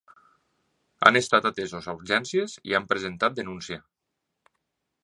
[1.09, 3.81] Han estat atesos a urgències i han presentat denuncia.